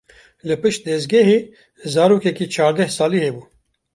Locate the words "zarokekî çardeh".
1.93-2.89